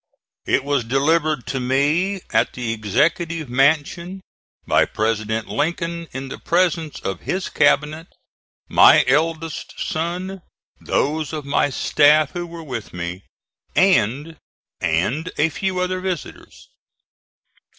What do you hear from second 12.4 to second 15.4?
were with me and and